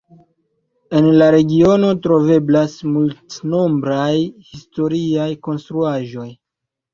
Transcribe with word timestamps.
En 0.99 1.09
la 1.21 1.25
regiono 1.35 1.91
troveblas 2.05 2.73
multnombraj 2.95 4.17
historiaj 4.49 5.29
konstruaĵoj. 5.51 6.27